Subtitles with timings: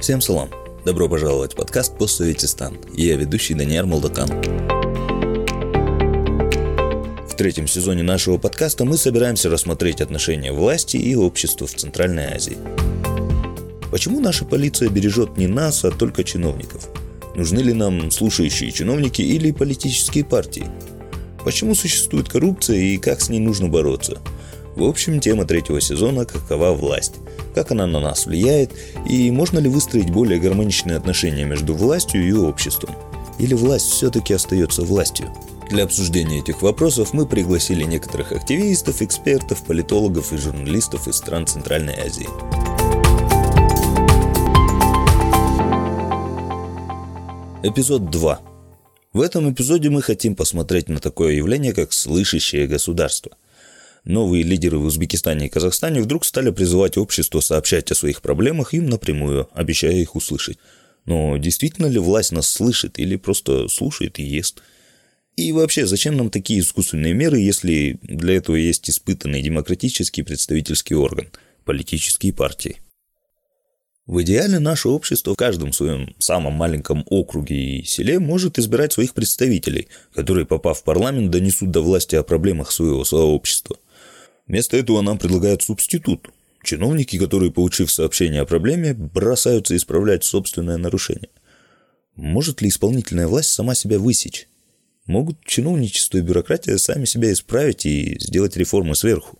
[0.00, 0.50] Всем салам!
[0.84, 2.78] Добро пожаловать в подкаст «Постсоветистан».
[2.94, 4.28] Я ведущий Даниэр Молдакан.
[7.28, 12.56] В третьем сезоне нашего подкаста мы собираемся рассмотреть отношения власти и общества в Центральной Азии.
[13.96, 16.86] Почему наша полиция бережет не нас, а только чиновников?
[17.34, 20.66] Нужны ли нам слушающие чиновники или политические партии?
[21.46, 24.18] Почему существует коррупция и как с ней нужно бороться?
[24.74, 27.14] В общем, тема третьего сезона «Какова власть?»,
[27.54, 28.70] как она на нас влияет
[29.08, 32.94] и можно ли выстроить более гармоничные отношения между властью и обществом.
[33.38, 35.32] Или власть все-таки остается властью?
[35.70, 41.94] Для обсуждения этих вопросов мы пригласили некоторых активистов, экспертов, политологов и журналистов из стран Центральной
[41.94, 42.28] Азии.
[47.68, 48.40] Эпизод 2.
[49.12, 53.36] В этом эпизоде мы хотим посмотреть на такое явление, как слышащее государство–
[54.06, 58.86] Новые лидеры в Узбекистане и Казахстане вдруг стали призывать общество сообщать о своих проблемах им
[58.86, 60.58] напрямую, обещая их услышать.
[61.06, 64.62] Но действительно ли власть нас слышит или просто слушает и ест?
[65.34, 71.26] И вообще, зачем нам такие искусственные меры, если для этого есть испытанный демократический представительский орган–
[71.64, 72.76] политические партии?
[74.06, 79.14] В идеале наше общество в каждом своем самом маленьком округе и селе может избирать своих
[79.14, 83.76] представителей, которые, попав в парламент, донесут до власти о проблемах своего сообщества.
[84.46, 86.30] Вместо этого нам предлагают субститут.
[86.62, 91.30] Чиновники, которые, получив сообщение о проблеме, бросаются исправлять собственное нарушение.
[92.14, 94.48] Может ли исполнительная власть сама себя высечь?
[95.06, 99.38] Могут чиновничество и бюрократия сами себя исправить и сделать реформы сверху?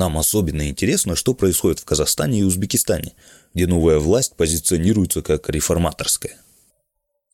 [0.00, 3.12] Нам особенно интересно, что происходит в Казахстане и Узбекистане,
[3.52, 6.36] где новая власть позиционируется как реформаторская.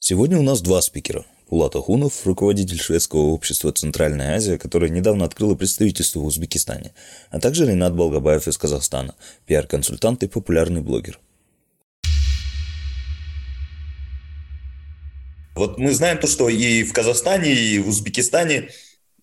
[0.00, 5.54] Сегодня у нас два спикера– Улат Ахунов, руководитель шведского общества «Центральная Азия», которое недавно открыло
[5.54, 6.92] представительство в Узбекистане,
[7.30, 9.14] а также Ренат Болгабаев из Казахстана,
[9.46, 11.20] пиар-консультант и популярный блогер.
[15.54, 18.70] Вот мы знаем то, что и в Казахстане, и в Узбекистане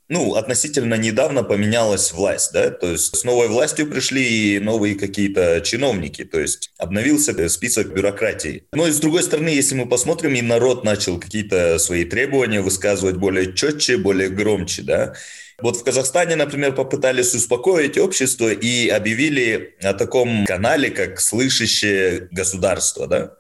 [0.10, 6.24] ну, относительно недавно поменялась власть, да, то есть с новой властью пришли новые какие-то чиновники,
[6.26, 8.66] то есть обновился список бюрократии.
[8.74, 13.16] Но и с другой стороны, если мы посмотрим, и народ начал какие-то свои требования высказывать
[13.16, 15.14] более четче, более громче, да,
[15.62, 23.08] вот в Казахстане, например, попытались успокоить общество и объявили о таком канале, как «Слышащее государство»,
[23.08, 23.38] да,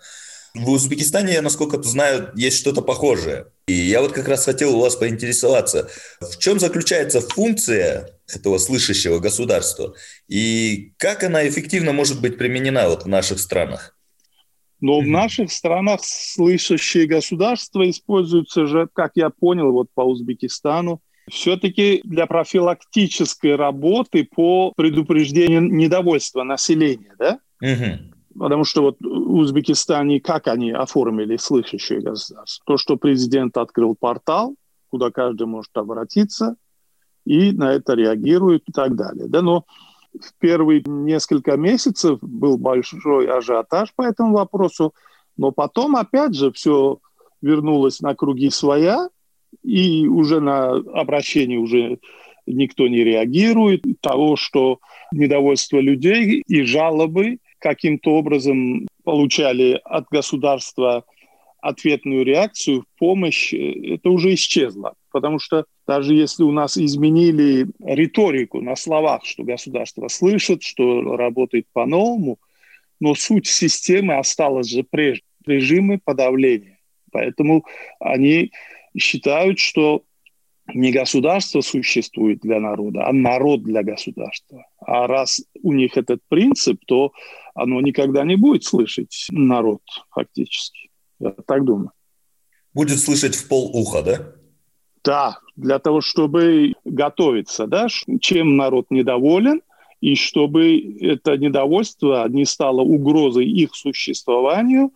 [0.53, 3.47] в Узбекистане, насколько знаю, есть что-то похожее.
[3.67, 9.19] И я вот как раз хотел у вас поинтересоваться, в чем заключается функция этого слышащего
[9.19, 9.93] государства
[10.27, 13.97] и как она эффективно может быть применена вот в наших странах?
[14.81, 20.99] Но в наших странах слышащие государства используются же, как я понял, вот по Узбекистану,
[21.29, 27.39] все-таки для профилактической работы по предупреждению недовольства населения, да?
[27.61, 28.12] Угу.
[28.37, 32.63] Потому что вот в Узбекистане, как они оформили слышащее государство?
[32.65, 34.55] То, что президент открыл портал,
[34.89, 36.55] куда каждый может обратиться,
[37.25, 39.27] и на это реагирует и так далее.
[39.27, 39.65] Да, но
[40.13, 44.93] в первые несколько месяцев был большой ажиотаж по этому вопросу,
[45.37, 46.99] но потом опять же все
[47.41, 49.09] вернулось на круги своя,
[49.63, 51.99] и уже на обращение уже
[52.45, 53.83] никто не реагирует.
[54.01, 54.79] Того, что
[55.11, 61.05] недовольство людей и жалобы каким-то образом получали от государства
[61.61, 64.95] ответную реакцию, помощь, э, это уже исчезло.
[65.13, 71.65] Потому что даже если у нас изменили риторику на словах, что государство слышит, что работает
[71.71, 72.37] по-новому,
[72.99, 76.79] но суть системы осталась же прежней, режимы подавления.
[77.13, 77.65] Поэтому
[77.99, 78.51] они
[78.97, 80.03] считают, что
[80.67, 84.65] не государство существует для народа, а народ для государства.
[84.79, 87.11] А раз у них этот принцип, то
[87.53, 90.89] оно никогда не будет слышать народ фактически.
[91.19, 91.91] Я так думаю.
[92.73, 94.33] Будет слышать в пол уха, да?
[95.03, 97.87] Да, для того, чтобы готовиться, да,
[98.21, 99.61] чем народ недоволен,
[99.99, 104.91] и чтобы это недовольство не стало угрозой их существованию,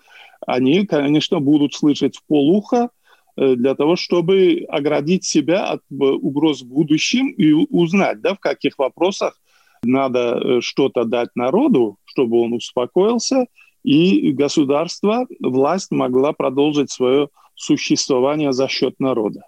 [0.45, 2.89] они, конечно, будут слышать в полуха,
[3.37, 8.77] для того, чтобы оградить себя от э, угроз в будущем и узнать, да, в каких
[8.79, 9.39] вопросах
[9.83, 13.45] надо э, что-то дать народу, чтобы он успокоился,
[13.83, 19.41] и государство, власть могла продолжить свое существование за счет народа.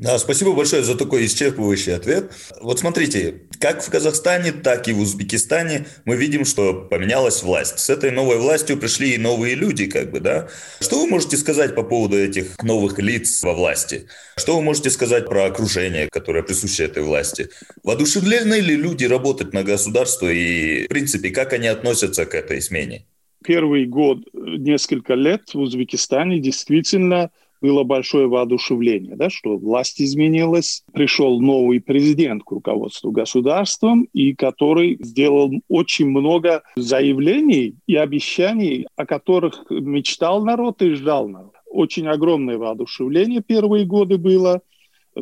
[0.00, 2.32] Да, спасибо большое за такой исчерпывающий ответ.
[2.62, 7.78] Вот смотрите, как в Казахстане, так и в Узбекистане мы видим, что поменялась власть.
[7.78, 10.48] С этой новой властью пришли и новые люди, как бы, да.
[10.80, 14.06] Что вы можете сказать по поводу этих новых лиц во власти?
[14.38, 17.50] Что вы можете сказать про окружение, которое присуще этой власти?
[17.84, 23.04] Воодушевлены ли люди работать на государство и, в принципе, как они относятся к этой смене?
[23.44, 31.40] Первый год, несколько лет в Узбекистане действительно было большое воодушевление, да, что власть изменилась, пришел
[31.40, 39.66] новый президент к руководству государством, и который сделал очень много заявлений и обещаний, о которых
[39.70, 41.52] мечтал народ и ждал народ.
[41.66, 44.60] Очень огромное воодушевление первые годы было.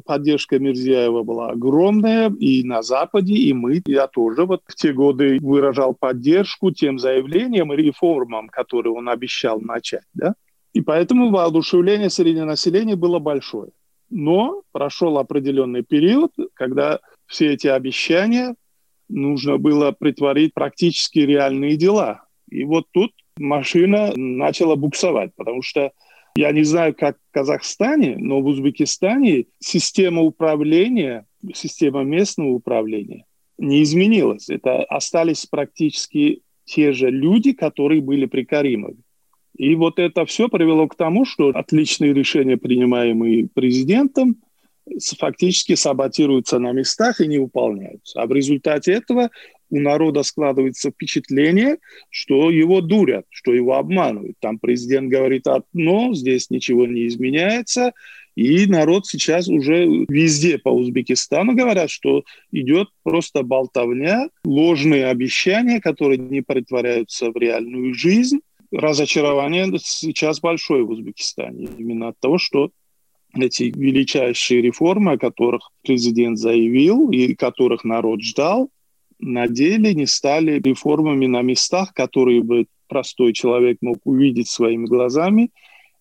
[0.04, 5.38] Поддержка Мирзияева была огромная и на Западе, и мы, я тоже вот в те годы
[5.40, 10.04] выражал поддержку тем заявлениям и реформам, которые он обещал начать.
[10.12, 10.34] Да?
[10.78, 13.70] И поэтому воодушевление среди населения было большое.
[14.10, 18.54] Но прошел определенный период, когда все эти обещания
[19.08, 22.26] нужно было притворить практически реальные дела.
[22.48, 25.90] И вот тут машина начала буксовать, потому что
[26.36, 33.24] я не знаю, как в Казахстане, но в Узбекистане система управления, система местного управления
[33.58, 34.48] не изменилась.
[34.48, 38.98] Это остались практически те же люди, которые были при Каримове.
[39.58, 44.36] И вот это все привело к тому, что отличные решения, принимаемые президентом,
[45.18, 48.22] фактически саботируются на местах и не выполняются.
[48.22, 49.30] А в результате этого
[49.70, 51.78] у народа складывается впечатление,
[52.08, 54.36] что его дурят, что его обманывают.
[54.40, 57.92] Там президент говорит одно, здесь ничего не изменяется,
[58.34, 62.22] и народ сейчас уже везде по Узбекистану говорят, что
[62.52, 68.38] идет просто болтовня, ложные обещания, которые не притворяются в реальную жизнь,
[68.72, 71.68] разочарование сейчас большое в Узбекистане.
[71.78, 72.70] Именно от того, что
[73.34, 78.70] эти величайшие реформы, о которых президент заявил и которых народ ждал,
[79.18, 85.50] на деле не стали реформами на местах, которые бы простой человек мог увидеть своими глазами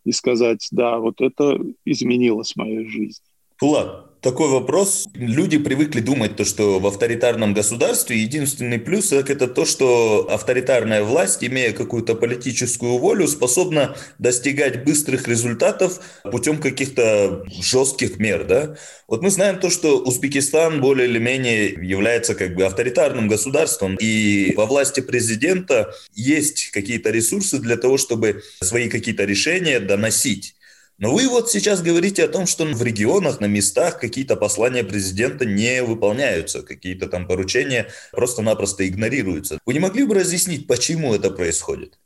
[0.05, 3.25] и сказать, да, вот это изменилось в моей жизни.
[3.59, 5.07] Влад, такой вопрос.
[5.13, 11.43] Люди привыкли думать, то, что в авторитарном государстве единственный плюс– это то, что авторитарная власть,
[11.43, 18.45] имея какую-то политическую волю, способна достигать быстрых результатов путем каких-то жестких мер.
[18.45, 18.75] Да?
[19.07, 24.53] Вот мы знаем то, что Узбекистан более или менее является как бы авторитарным государством, и
[24.55, 30.56] во власти президента есть какие-то ресурсы для того, чтобы свои какие-то решения доносить.
[30.99, 35.45] Но вы вот сейчас говорите о том, что в регионах, на местах какие-то послания президента
[35.45, 39.59] не выполняются, какие-то там поручения просто-напросто игнорируются.
[39.65, 41.99] Вы не могли бы разъяснить, почему это происходит?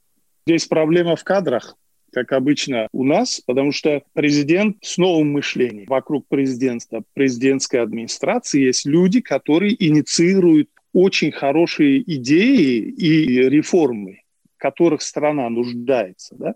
[0.46, 1.76] Здесь проблема в кадрах
[2.12, 5.86] как обычно у нас, потому что президент с новым мышлением.
[5.88, 14.24] Вокруг президентства, президентской администрации есть люди, которые инициируют очень хорошие идеи и реформы,
[14.58, 16.36] которых страна нуждается.
[16.38, 16.56] Да?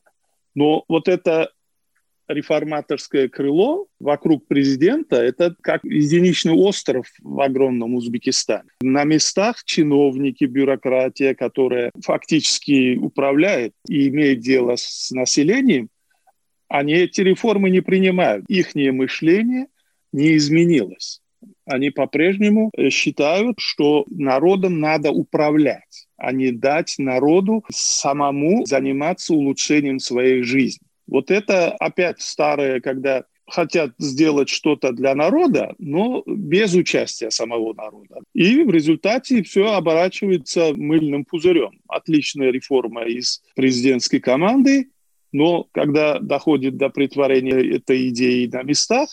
[0.55, 1.51] Но вот это
[2.27, 8.69] реформаторское крыло вокруг президента– это как единичный остров в огромном Узбекистане.
[8.81, 15.89] На местах чиновники, бюрократия, которая фактически управляет и имеет дело с населением,
[16.67, 18.45] они эти реформы не принимают.
[18.49, 19.67] Их мышление
[20.11, 21.21] не изменилось.
[21.65, 30.41] Они по-прежнему считают, что народом надо управлять, а не дать народу самому заниматься улучшением своей
[30.43, 30.85] жизни.
[31.07, 38.21] Вот это опять старое, когда хотят сделать что-то для народа, но без участия самого народа.
[38.33, 41.79] И в результате все оборачивается мыльным пузырем.
[41.87, 44.89] Отличная реформа из президентской команды,
[45.31, 49.09] но когда доходит до притворения этой идеи на местах,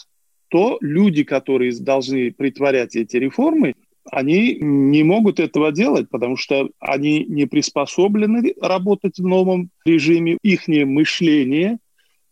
[0.49, 3.75] то люди, которые должны притворять эти реформы,
[4.11, 10.38] они не могут этого делать, потому что они не приспособлены работать в новом режиме.
[10.42, 11.78] Их мышление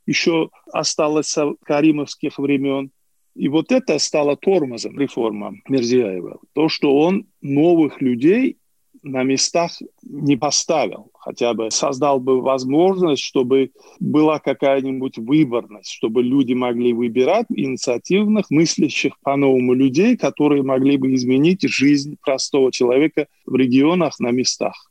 [0.06, 2.90] еще осталось с каримовских времен.
[3.36, 6.40] И вот это стало тормозом реформам Мерзияева.
[6.52, 8.56] То, что он новых людей
[9.02, 16.52] на местах не поставил, хотя бы создал бы возможность, чтобы была какая-нибудь выборность, чтобы люди
[16.52, 24.21] могли выбирать инициативных, мыслящих по-новому людей, которые могли бы изменить жизнь простого человека в регионах
[24.21, 24.90] на местах.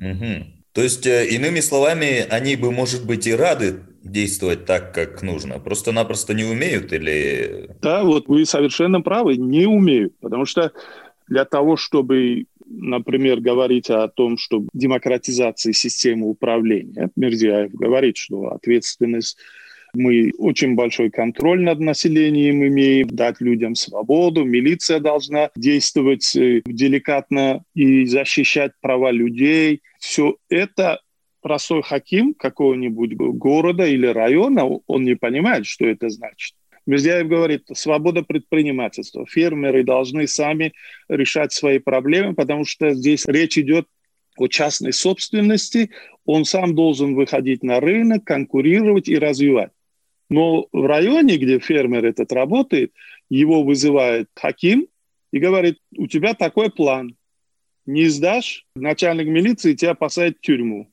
[0.00, 0.46] Угу.
[0.72, 5.58] То есть, э, иными словами, они бы, может быть, и рады действовать так, как нужно,
[5.58, 7.70] просто-напросто не умеют или...
[7.82, 10.72] Да, вот вы совершенно правы, не умеют, потому что
[11.28, 19.36] для того, чтобы, например, говорить о том, что демократизация системы управления, Мерзияев говорит, что ответственность
[19.92, 24.44] Мы очень большой контроль над населением имеем, дать людям свободу.
[24.44, 29.82] Милиция должна действовать э, деликатно и защищать права людей.
[29.98, 31.00] Все это
[31.42, 36.54] простой хаким какого-нибудь города или района, он не понимает, что это значит.
[36.90, 39.24] Мирзяев говорит, свобода предпринимательства.
[39.24, 40.72] Фермеры должны сами
[41.08, 43.86] решать свои проблемы, потому что здесь речь идет
[44.36, 45.90] о частной собственности.
[46.24, 49.70] Он сам должен выходить на рынок, конкурировать и развивать.
[50.30, 52.92] Но в районе, где фермер этот работает,
[53.28, 54.88] его вызывает хаким
[55.32, 57.14] и говорит, у тебя такой план.
[57.86, 60.90] Не сдашь, начальник милиции тебя посадит в тюрьму.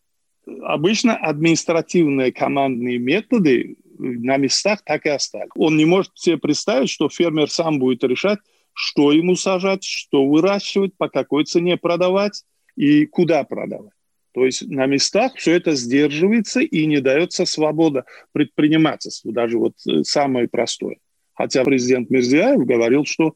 [0.62, 5.50] Обычно административные командные методы на местах так и остались.
[5.56, 8.40] Он не может себе представить, что фермер сам будет решать,
[8.74, 12.44] что ему сажать, что выращивать, по какой цене продавать
[12.76, 13.94] и куда продавать.
[14.34, 20.04] То есть на местах все это сдерживается и не дается свобода предпринимательству, даже вот э,
[20.04, 20.98] самое простое.
[21.34, 23.34] Хотя президент Мирзияев говорил, что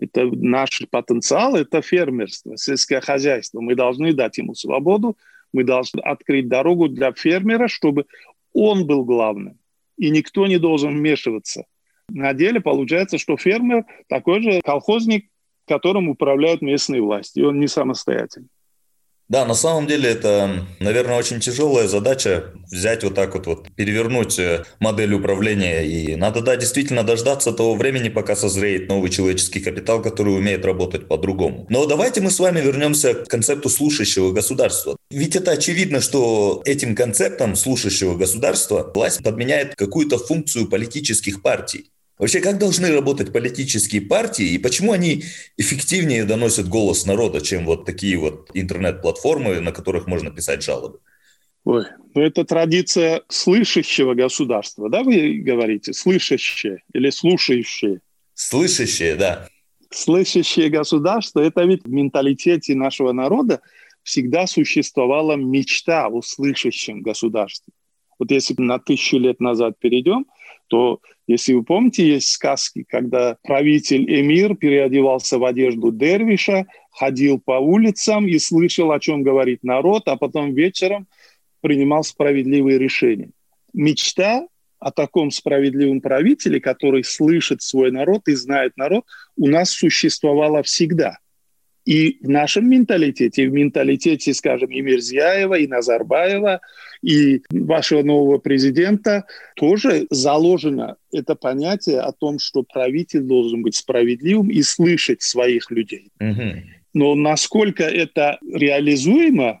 [0.00, 3.60] это наш потенциал, это фермерство, сельское хозяйство.
[3.60, 5.16] Мы должны дать ему свободу,
[5.52, 8.06] мы должны открыть дорогу для фермера, чтобы
[8.52, 9.58] он был главным
[9.96, 11.64] и никто не должен вмешиваться.
[12.08, 15.30] На деле получается, что фермер такой же колхозник,
[15.66, 18.48] которым управляют местные власти, и он не самостоятельный.
[19.34, 24.38] Да, на самом деле это, наверное, очень тяжелая задача взять вот так вот, вот перевернуть
[24.38, 25.82] э, модель управления.
[25.82, 31.08] И надо, да, действительно дождаться того времени, пока созреет новый человеческий капитал, который умеет работать
[31.08, 31.66] по-другому.
[31.68, 34.96] Но давайте мы с вами вернемся к концепту слушающего государства.
[35.10, 41.90] Ведь это очевидно, что этим концептом слушающего государства власть подменяет какую-то функцию политических партий.
[42.18, 45.24] Вообще, как должны работать политические партии и почему они
[45.56, 51.00] эффективнее доносят голос народа, чем вот такие вот интернет-платформы, на которых можно писать жалобы?
[51.64, 55.92] Ой, ну это традиция слышащего государства, да, вы говорите?
[55.92, 58.00] Слышащее или слушающее?
[58.34, 59.48] Слышащее, да.
[59.90, 63.60] Слышащее государство– это ведь в менталитете нашего народа
[64.02, 67.72] всегда существовала мечта о слышащем государстве.
[68.18, 70.26] Вот если на тысячу лет назад перейдем,
[70.68, 77.58] то если вы помните, есть сказки, когда правитель Эмир переодевался в одежду дервиша, ходил по
[77.58, 81.06] улицам и слышал, о чем говорит народ, а потом вечером
[81.60, 83.30] принимал справедливые решения.
[83.72, 84.46] Мечта
[84.78, 89.04] о таком справедливом правителе, который слышит свой народ и знает народ,
[89.36, 91.18] у нас существовала всегда.
[91.84, 96.60] И в нашем менталитете, в менталитете, скажем, и Мирзияева, и Назарбаева,
[97.02, 99.26] и вашего нового президента
[99.56, 106.10] тоже заложено это понятие о том, что правитель должен быть справедливым и слышать своих людей.
[106.20, 106.62] Угу.
[106.94, 109.60] Но насколько это реализуемо,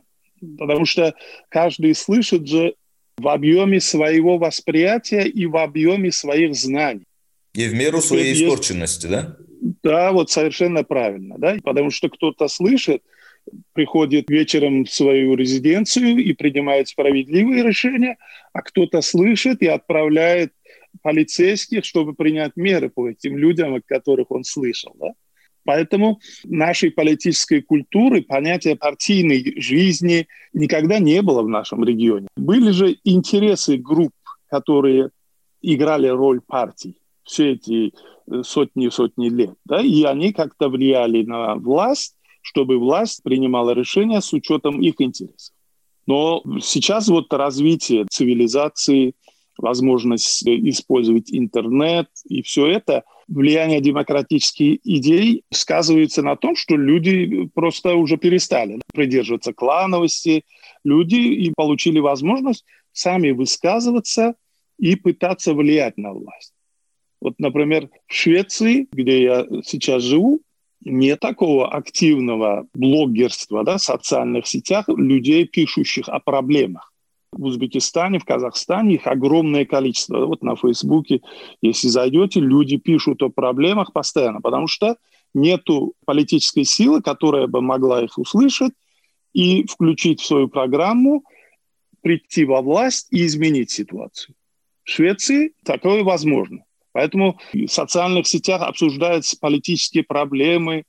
[0.58, 1.14] потому что
[1.50, 2.74] каждый слышит же
[3.18, 7.04] в объеме своего восприятия и в объеме своих знаний.
[7.52, 9.36] И в меру своей испорченности, да?
[9.82, 13.02] Да, вот совершенно правильно, да, потому что кто-то слышит,
[13.72, 18.18] приходит вечером в свою резиденцию и принимает справедливые решения,
[18.52, 20.52] а кто-то слышит и отправляет
[21.00, 24.94] полицейских, чтобы принять меры по этим людям, о которых он слышал.
[25.00, 25.14] Да?
[25.64, 32.28] Поэтому нашей политической культуры понятия партийной жизни никогда не было в нашем регионе.
[32.36, 34.12] Были же интересы групп,
[34.50, 35.08] которые
[35.62, 37.92] играли роль партий все эти
[38.42, 39.54] сотни-сотни лет.
[39.64, 39.80] Да?
[39.80, 45.54] И они как-то влияли на власть, чтобы власть принимала решения с учетом их интересов.
[46.06, 49.14] Но сейчас вот развитие цивилизации,
[49.56, 57.94] возможность использовать интернет и все это, влияние демократических идей сказывается на том, что люди просто
[57.94, 60.44] уже перестали придерживаться клановости,
[60.84, 64.34] люди и получили возможность сами высказываться
[64.78, 66.53] и пытаться влиять на власть.
[67.24, 70.40] Вот, например, в Швеции, где я сейчас живу,
[70.84, 76.92] не такого активного блогерства, да, в социальных сетях людей, пишущих о проблемах.
[77.32, 80.26] В Узбекистане, в Казахстане их огромное количество.
[80.26, 81.22] Вот на Фейсбуке,
[81.62, 84.96] если зайдете, люди пишут о проблемах постоянно, потому что
[85.32, 88.72] нету политической силы, которая бы могла их услышать
[89.32, 91.24] и включить в свою программу,
[92.02, 94.34] прийти во власть и изменить ситуацию.
[94.82, 96.64] В Швеции такое возможно.
[96.94, 100.84] Поэтому в социальных сетях обсуждаются политические проблемы,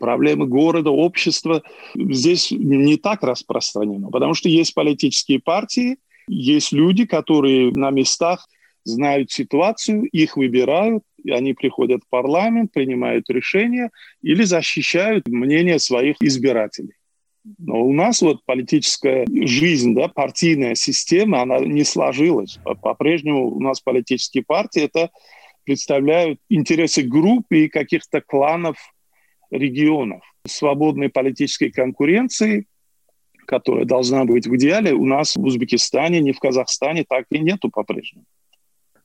[0.00, 1.62] проблемы города, общества.
[1.94, 5.98] Здесь не так распространено, потому что есть политические партии,
[6.28, 8.48] есть люди, которые на местах
[8.82, 13.90] знают ситуацию, их выбирают, и они приходят в парламент, принимают решения
[14.22, 16.94] или защищают мнение своих избирателей.
[17.58, 22.58] Но у нас вот политическая жизнь, да, партийная система, она не сложилась.
[22.82, 25.10] По-прежнему у нас политические партии это
[25.66, 28.76] представляют интересы групп и каких-то кланов
[29.50, 30.22] регионов.
[30.46, 32.66] Свободной политической конкуренции,
[33.46, 37.68] которая должна быть в идеале, у нас в Узбекистане, не в Казахстане так и нету
[37.68, 38.24] по-прежнему.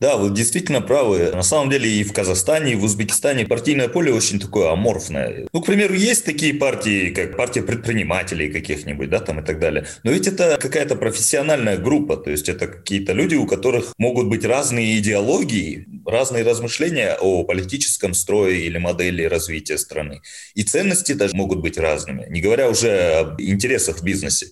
[0.02, 1.32] Да, вы действительно правы.
[1.32, 5.48] На самом деле и в Казахстане, и в Узбекистане партийное поле очень такое аморфное.
[5.54, 9.86] Ну, к примеру, есть такие партии, как партия предпринимателей каких-нибудь, да, там и так далее.
[10.04, 14.44] Но ведь это какая-то профессиональная группа, то есть это какие-то люди, у которых могут быть
[14.44, 20.22] разные идеологии, разные размышления о политическом строе или модели развития страны.
[20.56, 24.48] И ценности даже могут быть разными, не говоря уже об интересах в бизнесе.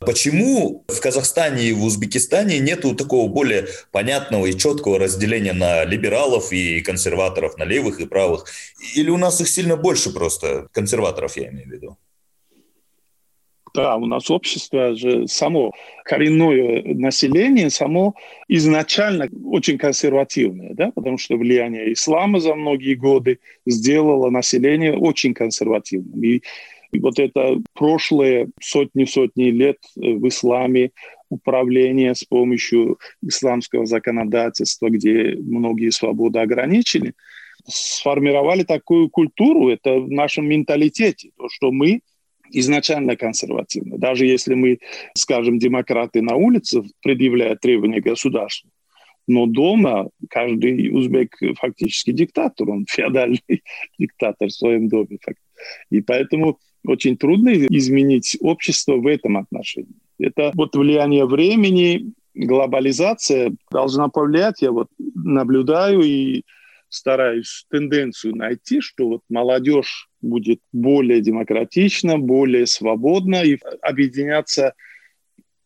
[0.00, 6.52] Почему в Казахстане и в Узбекистане нету такого более понятного и четкого разделения на либералов
[6.52, 8.44] и консерваторов, на левых и правых?
[8.94, 11.98] Или у нас их сильно больше просто, консерваторов я имею в виду?
[13.78, 15.72] Да, у нас общество же само,
[16.04, 18.14] коренное население само
[18.48, 26.22] изначально очень консервативное, да, потому что влияние ислама за многие годы сделало население очень консервативным.
[26.22, 26.42] И
[26.90, 30.90] и вот это прошлые сотни-сотни лет в исламе
[31.28, 37.12] управление с помощью исламского законодательства, где многие свободы ограничены,
[37.66, 42.00] сформировали такую культуру, это в нашем менталитете, то, что мы
[42.50, 43.98] изначально консервативны.
[43.98, 44.78] Даже если мы,
[45.14, 48.70] скажем, демократы на улице предъявляют требования государству,
[49.26, 53.42] но дома каждый узбек фактически диктатор, он феодальный
[53.98, 55.18] диктатор в своем доме.
[55.90, 60.00] И поэтому очень трудно изменить общество в этом отношении.
[60.18, 64.62] Это вот влияние времени, глобализация должна повлиять.
[64.62, 66.42] Я вот наблюдаю и
[66.88, 74.74] стараюсь тенденцию найти, что вот молодежь будет более демократична, более свободна и объединяться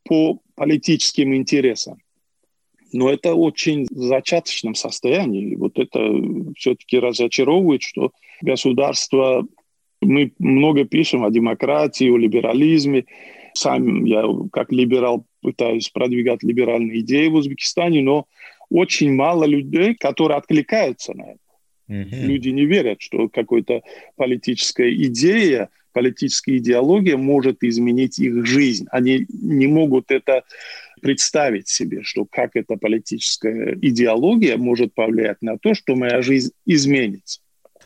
[0.04, 1.98] по политическим интересам.
[2.92, 5.54] Но это очень в зачаточном состоянии.
[5.54, 5.98] Вот это
[6.56, 9.46] все-таки разочаровывает, что государство
[10.02, 13.06] мы много пишем о демократии, о либерализме.
[13.54, 18.26] Сам я как либерал пытаюсь продвигать либеральные идеи в Узбекистане, но
[18.68, 21.38] очень мало людей, которые откликаются на это.
[21.92, 22.20] Mm-hmm.
[22.22, 23.82] Люди не верят, что какая-то
[24.16, 28.86] политическая идея, политическая идеология может изменить их жизнь.
[28.90, 30.42] Они не могут это
[31.02, 37.40] представить себе, что как эта политическая идеология может повлиять на то, что моя жизнь изменится.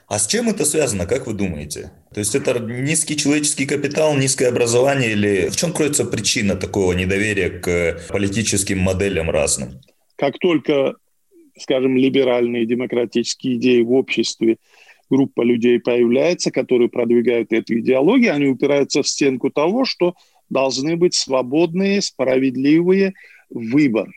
[0.07, 1.91] А с чем это связано, как вы думаете?
[2.15, 7.51] То есть это низкий человеческий капитал, низкое образование или в чем кроется причина такого недоверия
[7.51, 9.81] к политическим моделям разным?
[10.15, 10.95] Как только,
[11.59, 14.59] скажем, либеральные демократические идеи в обществе,
[15.11, 20.15] группа людей появляется, которые продвигают эту идеологию, они упираются в стенку того, что
[20.49, 23.15] должны быть свободные, справедливые
[23.51, 24.13] выборы.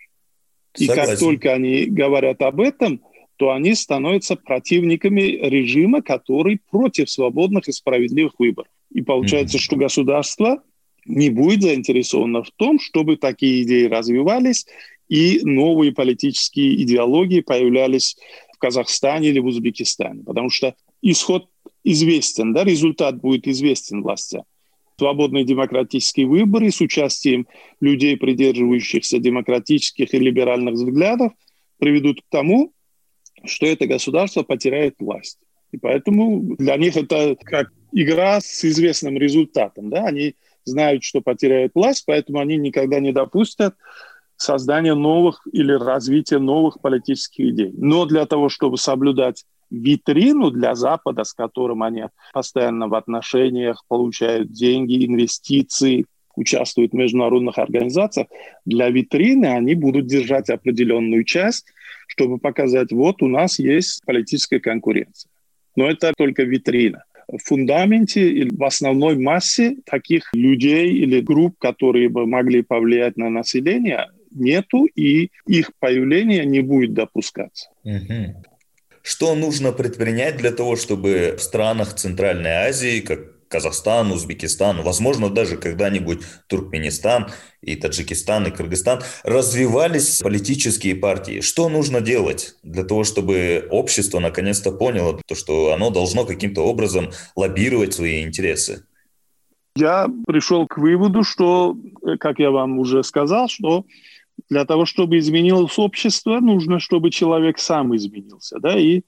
[0.77, 1.11] И Согласен.
[1.11, 3.01] как только они говорят об этом,
[3.37, 8.69] то они становятся противниками режима, который против свободных и справедливых выборов.
[8.91, 9.61] И получается, mm-hmm.
[9.61, 10.63] что государство
[11.05, 14.65] не будет заинтересовано в том, чтобы такие идеи развивались
[15.09, 18.15] и новые политические идеологии появлялись
[18.53, 20.23] в Казахстане или в Узбекистане.
[20.23, 21.49] Потому что исход
[21.83, 24.43] известен, да, результат будет известен властям.
[24.97, 27.47] Свободные демократические выборы с участием
[27.79, 31.31] людей, придерживающихся демократических и либеральных взглядов,
[31.77, 32.73] приведут к тому,
[33.45, 35.39] что это государство потеряет власть.
[35.71, 39.89] И поэтому для них это как игра с известным результатом.
[39.89, 40.05] Да?
[40.05, 43.75] Они знают, что потеряют власть, поэтому они никогда не допустят
[44.39, 47.71] создания новых или развития новых политических идей.
[47.77, 54.51] Но для того, чтобы соблюдать витрину для Запада, с которым они постоянно в отношениях получают
[54.51, 58.27] деньги, инвестиции, участвуют в международных организациях,
[58.65, 61.65] для витрины они будут держать определенную часть,
[62.07, 65.29] чтобы показать, вот у нас есть политическая конкуренция.
[65.75, 67.03] Но это только витрина.
[67.27, 73.29] В фундаменте или в основной массе таких людей или групп, которые бы могли повлиять на
[73.29, 77.69] население, нету, и их появление не будет допускаться.
[79.01, 85.57] Что нужно предпринять для того, чтобы в странах Центральной Азии, как Казахстан, Узбекистан, возможно, даже
[85.57, 87.29] когда-нибудь Туркменистан
[87.61, 91.41] и Таджикистан и Кыргызстан развивались политические партии.
[91.41, 97.09] Что нужно делать для того, чтобы общество наконец-то поняло, то, что оно должно каким-то образом
[97.35, 98.83] лоббировать свои интересы?
[99.75, 101.75] Я пришел к выводу, что,
[102.19, 103.85] как я вам уже сказал, что
[104.49, 108.59] для того, чтобы изменилось общество, нужно, чтобы человек сам изменился.
[108.59, 108.77] Да?
[108.77, 109.01] И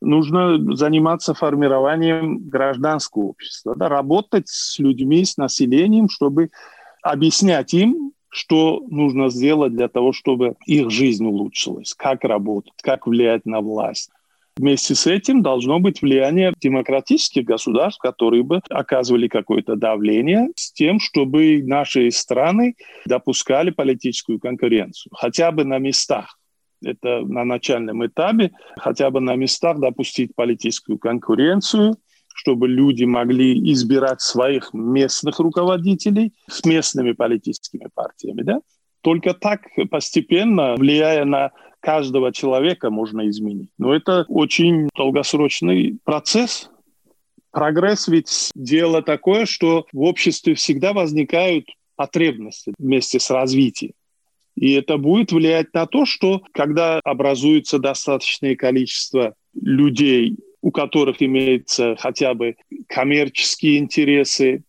[0.00, 6.50] нужно заниматься формированием гражданского общества, да, работать с людьми, с населением, чтобы
[7.02, 13.44] объяснять им, что нужно сделать для того, чтобы их жизнь улучшилась, как работать, как влиять
[13.44, 14.10] на власть.
[14.56, 21.00] Вместе с этим должно быть влияние демократических государств, которые бы оказывали какое-то давление с тем,
[21.00, 22.74] чтобы наши страны
[23.06, 26.38] допускали политическую конкуренцию, хотя бы на местах.
[26.84, 31.96] Это на начальном этапе, хотя бы на местах допустить политическую конкуренцию,
[32.34, 38.42] чтобы люди могли избирать своих местных руководителей с местными политическими партиями.
[38.42, 38.60] Да?
[39.00, 43.70] Только так постепенно, влияя на каждого человека, можно изменить.
[43.76, 46.70] Но это очень долгосрочный процесс.
[47.50, 51.66] Прогресс ведь дело такое, что в обществе всегда возникают
[51.96, 53.92] потребности вместе с развитием.
[54.56, 61.96] И это будет влиять на то, что когда образуется достаточное количество людей, у которых имеются
[61.98, 64.62] хотя бы коммерческие интересы,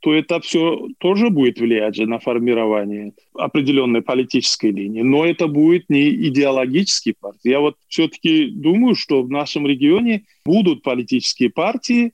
[0.00, 5.02] то это все тоже будет влиять же на формирование определенной политической линии.
[5.02, 7.50] Но это будет не идеологический партии.
[7.50, 12.12] Я вот все-таки думаю, что в нашем регионе будут политические партии,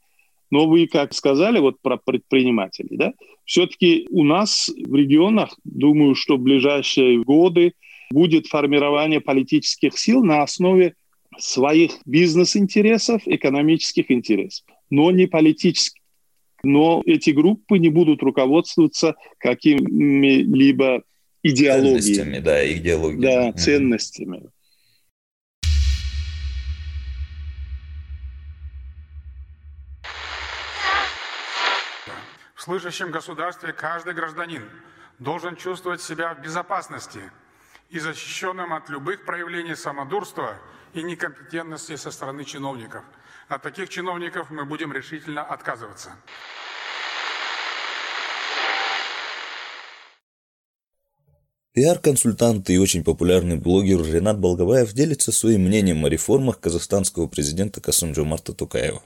[0.51, 3.13] но вы, как сказали, вот про предпринимателей, да,
[3.45, 7.73] все-таки у нас в регионах, думаю, что в ближайшие годы
[8.11, 10.95] будет формирование политических сил на основе
[11.39, 15.98] своих бизнес-интересов, экономических интересов, но не политических.
[16.63, 21.03] Но эти группы не будут руководствоваться какими-либо
[21.43, 22.01] идеологиями.
[22.01, 23.23] Ценностями, да, идеологиями.
[23.23, 24.51] Да, ценностями.
[32.69, 34.63] слышащем государстве каждый гражданин
[35.19, 37.21] должен чувствовать себя в безопасности
[37.89, 40.59] и защищенным от любых проявлений самодурства
[40.93, 43.03] и некомпетентности со стороны чиновников.
[43.49, 46.11] От таких чиновников мы будем решительно отказываться.
[51.73, 58.25] Пиар-консультант и очень популярный блогер Ренат Балгабаев делится своим мнением о реформах казахстанского президента Касымджо
[58.25, 59.03] Марта Тукаева.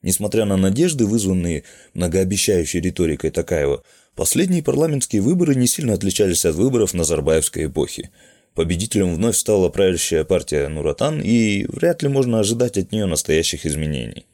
[0.00, 3.82] Несмотря на надежды, вызванные многообещающей риторикой Такаева,
[4.14, 8.10] последние парламентские выборы не сильно отличались от выборов Назарбаевской эпохи.
[8.58, 14.26] Победителем вновь стала правящая партия Нуратан, и вряд ли можно ожидать от нее настоящих изменений.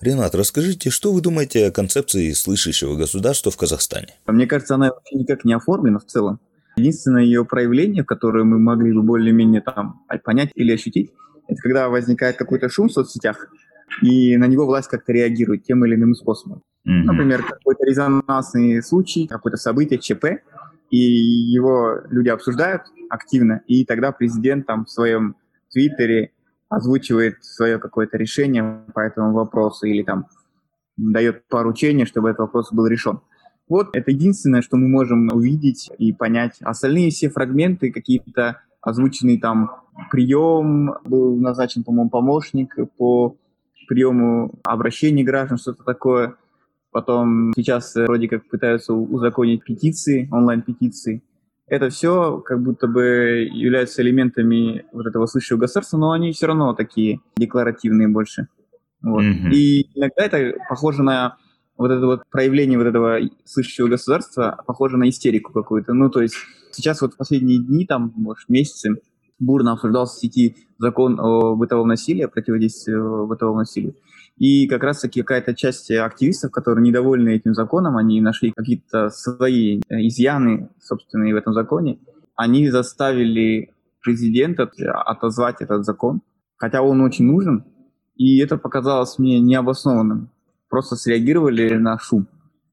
[0.00, 4.08] Ренат, расскажите, что вы думаете о концепции слышащего государства в Казахстане?
[4.26, 6.40] Мне кажется, она вообще никак не оформлена в целом.
[6.74, 11.12] Единственное ее проявление, которое мы могли бы более-менее там понять или ощутить,
[11.46, 13.46] это когда возникает какой-то шум в соцсетях,
[14.02, 16.62] и на него власть как-то реагирует тем или иным способом.
[16.84, 17.04] Mm-hmm.
[17.04, 20.42] Например, какой-то резонансный случай, какое-то событие, ЧП,
[20.92, 25.36] и его люди обсуждают активно, и тогда президент там в своем
[25.72, 26.32] твиттере
[26.68, 30.26] озвучивает свое какое-то решение по этому вопросу или там
[30.98, 33.20] дает поручение, чтобы этот вопрос был решен.
[33.68, 36.58] Вот это единственное, что мы можем увидеть и понять.
[36.60, 39.70] Остальные все фрагменты, какие-то озвученные там
[40.10, 43.36] прием, был назначен, по-моему, помощник по
[43.88, 46.36] приему обращений граждан, что-то такое.
[46.92, 51.22] Потом сейчас вроде как пытаются узаконить петиции, онлайн-петиции.
[51.66, 56.74] Это все как будто бы являются элементами вот этого слышащего государства, но они все равно
[56.74, 58.48] такие декларативные больше.
[59.00, 59.24] Вот.
[59.24, 59.50] Mm-hmm.
[59.52, 61.38] И иногда это похоже на
[61.78, 65.94] вот это вот проявление вот этого слышащего государства, похоже на истерику какую-то.
[65.94, 66.36] Ну, то есть
[66.72, 68.96] сейчас вот последние дни, там, может, месяцы,
[69.42, 73.94] бурно обсуждался в сети закон о бытовом насилии, о противодействии э, бытовому насилию.
[74.38, 80.70] И как раз-таки какая-то часть активистов, которые недовольны этим законом, они нашли какие-то свои изъяны,
[80.80, 81.98] собственные в этом законе,
[82.34, 84.70] они заставили президента
[85.04, 86.22] отозвать этот закон,
[86.56, 87.64] хотя он очень нужен,
[88.16, 90.30] и это показалось мне необоснованным.
[90.68, 92.26] Просто среагировали на шум,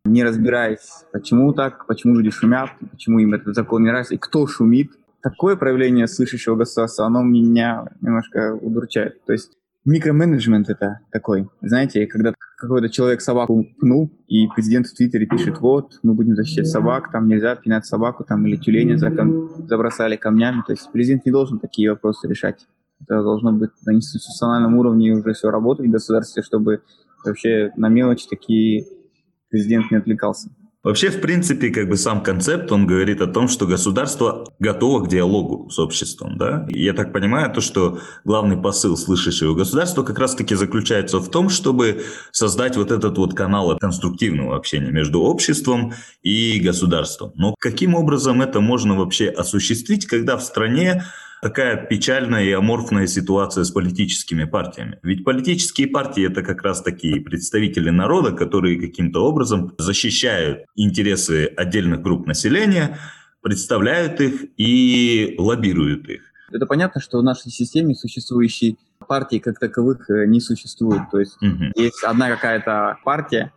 [0.06, 4.48] не разбираясь, почему так, почему люди шумят, почему им этот закон не нравится, и кто
[4.48, 9.24] шумит, такое проявление слышащего государства, оно меня немножко удручает.
[9.26, 9.52] То есть
[9.86, 16.00] микроменеджмент это такой, знаете, когда какой-то человек собаку пнул, и президент в Твиттере пишет, вот,
[16.04, 20.64] мы будем защищать собак, там нельзя пинать собаку, там, или тюленя забросали камнями.
[20.68, 22.68] То есть президент не должен такие вопросы решать.
[23.02, 26.82] Это должно быть на институциональном уровне уже все работать в государстве, чтобы
[27.26, 28.88] вообще на мелочи такие
[29.50, 30.50] президент не отвлекался.
[30.82, 35.10] Вообще, в принципе, как бы сам концепт, он говорит о том, что государство готово к
[35.10, 36.66] диалогу с обществом, да.
[36.70, 42.06] Я так понимаю, то, что главный посыл слышащего государства как раз-таки заключается в том, чтобы
[42.32, 47.34] создать вот этот вот канал конструктивного общения между обществом и государством.
[47.36, 51.04] Но каким образом это можно вообще осуществить, когда в стране
[51.42, 55.00] такая печальная и аморфная ситуация с политическими партиями.
[55.04, 62.02] Ведь политические партии это как раз такие представители народа, которые каким-то образом защищают интересы отдельных
[62.02, 62.98] групп населения,
[63.42, 66.22] представляют их и лоббируют их.
[66.52, 71.04] Это понятно, что в нашей системе существующей партии как таковых э, не существует.
[71.12, 71.72] То есть угу.
[71.76, 73.54] есть одна какая-то партия,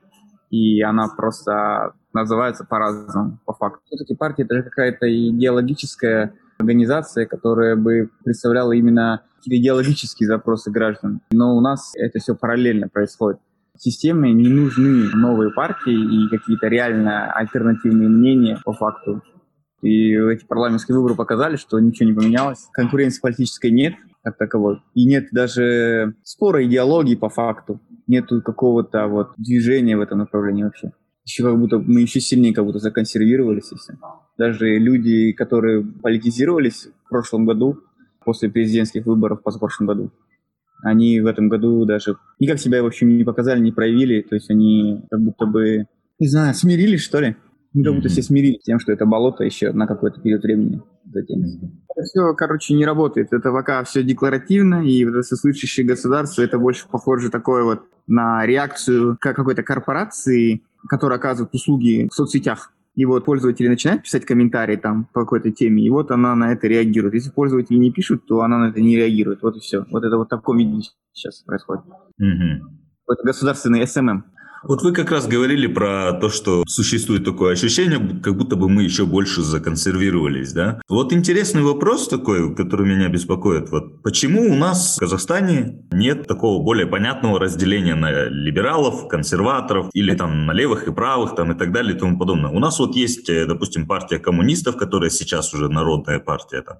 [0.50, 3.80] и она просто называется по-разному, по факту.
[3.86, 11.20] Все-таки партия— это какая-то идеологическая организация, которая бы представляла именно идеологические запросы граждан.
[11.30, 13.40] Но у нас это все параллельно происходит.
[13.78, 19.22] Системе не нужны новые партии и какие-то реально альтернативные мнения по факту.
[19.82, 22.68] И эти парламентские выборы показали, что ничего не поменялось.
[22.72, 24.80] Конкуренции политической нет как таковой.
[24.94, 27.80] И нет даже спора идеологии по факту.
[28.06, 30.92] Нету какого-то вот движения в этом направлении вообще.
[31.24, 33.72] Еще как будто мы еще сильнее как будто законсервировались.
[33.72, 33.96] Если.
[34.38, 37.78] Даже люди, которые политизировались в прошлом году,
[38.24, 40.12] после президентских выборов позапрошлом году,
[40.82, 44.22] они в этом году даже никак себя, в общем, не показали, не проявили.
[44.22, 45.86] То есть они как будто бы,
[46.18, 47.36] не знаю, смирились, что ли.
[47.72, 50.82] Мы как будто все смирились с тем, что это болото еще на какой-то период времени
[51.10, 51.58] затянется.
[51.94, 53.32] Это все, короче, не работает.
[53.32, 58.44] Это пока все декларативно, и вот это сослышащее государство, это больше похоже такое вот на
[58.44, 62.72] реакцию какой-то корпорации, которая оказывает услуги в соцсетях.
[62.94, 66.66] И вот пользователи начинают писать комментарии там по какой-то теме, и вот она на это
[66.66, 67.14] реагирует.
[67.14, 69.42] Если пользователи не пишут, то она на это не реагирует.
[69.42, 69.86] Вот и все.
[69.90, 71.84] Вот это вот в таком виде сейчас происходит.
[71.86, 73.12] Угу.
[73.12, 74.24] Это государственный SMM.
[74.64, 78.84] Вот вы как раз говорили про то, что существует такое ощущение, как будто бы мы
[78.84, 80.80] еще больше законсервировались, да?
[80.88, 83.70] Вот интересный вопрос такой, который меня беспокоит.
[83.70, 90.14] Вот почему у нас в Казахстане нет такого более понятного разделения на либералов, консерваторов или
[90.14, 92.50] там на левых и правых там и так далее и тому подобное?
[92.50, 96.76] У нас вот есть, э, допустим, партия коммунистов, которая сейчас уже народная партия там.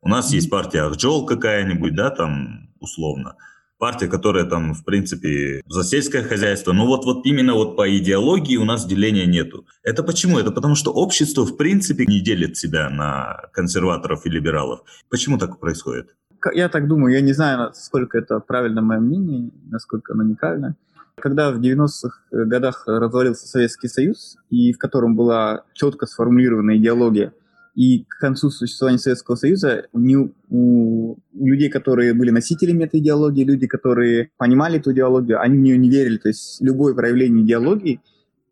[0.00, 3.34] У нас есть партия Ахджол какая-нибудь, да, там условно
[3.78, 6.72] партия, которая там, в принципе, за сельское хозяйство.
[6.72, 9.66] Но вот, вот именно вот по идеологии у нас деления нету.
[9.82, 10.38] Это почему?
[10.38, 14.80] Это потому что общество, в принципе, не делит себя на консерваторов и либералов.
[15.10, 16.14] Почему так происходит?
[16.52, 20.76] Я так думаю, я не знаю, насколько это правильно мое мнение, насколько оно неправильно.
[21.16, 27.32] Когда в 90-х годах развалился Советский Союз, и в котором была четко сформулирована идеология–
[27.74, 33.44] и к концу существования Советского Союза не у, у людей, которые были носителями этой идеологии,
[33.44, 36.18] люди, которые понимали эту идеологию, они в нее не верили.
[36.18, 38.00] То есть любое проявление идеологии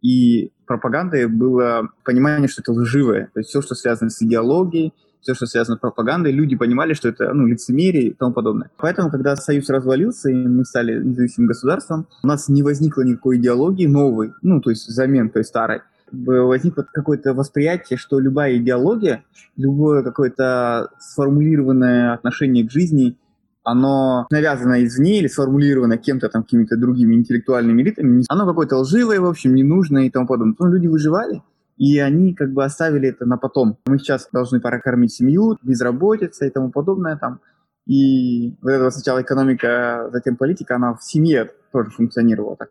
[0.00, 3.30] и пропаганды было понимание, что это лживое.
[3.32, 7.08] То есть все, что связано с идеологией, все, что связано с пропагандой, люди понимали, что
[7.08, 8.70] это ну, лицемерие и тому подобное.
[8.76, 13.86] Поэтому, когда Союз развалился, и мы стали независимым государством, у нас не возникло никакой идеологии
[13.86, 19.24] новой, ну, то есть взамен той старой возникло какое-то восприятие, что любая идеология,
[19.56, 23.18] любое какое-то сформулированное отношение к жизни,
[23.64, 29.26] оно навязано извне или сформулировано кем-то там, какими-то другими интеллектуальными элитами, оно какое-то лживое, в
[29.26, 30.56] общем, ненужное и тому подобное.
[30.58, 31.42] Но люди выживали,
[31.76, 33.78] и они как бы оставили это на потом.
[33.86, 37.40] Мы сейчас должны прокормить семью, безработица и тому подобное там.
[37.86, 42.70] И вот это сначала экономика, затем политика, она в семье тоже функционировала так.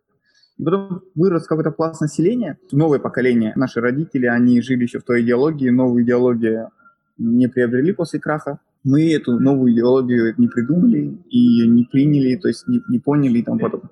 [0.61, 3.51] И потом вырос какой-то пласт населения, новое поколение.
[3.55, 6.69] Наши родители, они жили еще в той идеологии, новую идеологию
[7.17, 8.59] не приобрели после краха.
[8.83, 13.43] Мы эту новую идеологию не придумали и не приняли, то есть не, не поняли и
[13.43, 13.89] тому подобное.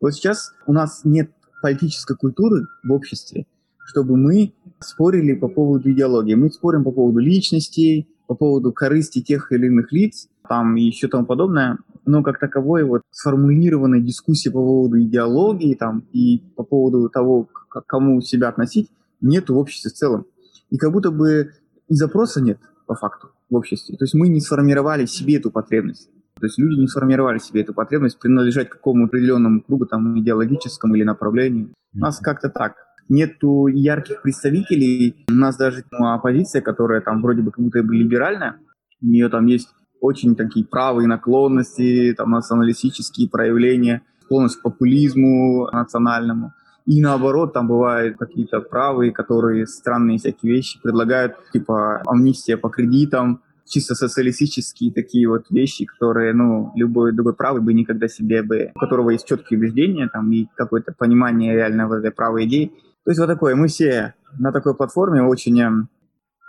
[0.00, 3.46] Вот сейчас у нас нет политической культуры в обществе,
[3.84, 6.36] чтобы мы спорили по поводу идеологии.
[6.36, 11.08] Мы спорим по поводу личностей, по поводу корысти тех или иных лиц, там и еще
[11.08, 17.08] тому подобное но как таковой вот сформулированной дискуссии по поводу идеологии там, и по поводу
[17.08, 20.26] того, к кому себя относить, нет в обществе в целом.
[20.70, 21.52] И как будто бы
[21.88, 23.96] и запроса нет по факту в обществе.
[23.96, 26.08] То есть мы не сформировали себе эту потребность.
[26.40, 30.94] То есть люди не сформировали себе эту потребность принадлежать к какому определенному кругу, там, идеологическому
[30.96, 31.72] или направлению.
[31.94, 32.74] У нас как-то так.
[33.08, 35.24] Нету ярких представителей.
[35.28, 38.56] У нас даже ну, оппозиция, которая там вроде бы как будто бы либеральная,
[39.02, 39.68] у нее там есть
[40.02, 46.52] очень такие правые наклонности, там, националистические проявления, склонность к популизму национальному.
[46.84, 53.40] И наоборот, там бывают какие-то правые, которые странные всякие вещи предлагают, типа амнистия по кредитам,
[53.64, 58.78] чисто социалистические такие вот вещи, которые, ну, любой другой правый бы никогда себе бы, у
[58.80, 62.72] которого есть четкие убеждения там и какое-то понимание реально в этой правой идеи.
[63.04, 65.88] То есть вот такое, мы все на такой платформе очень эм,